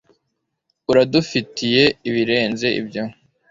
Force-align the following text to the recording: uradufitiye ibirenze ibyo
uradufitiye 0.91 1.83
ibirenze 2.09 2.67
ibyo 2.81 3.03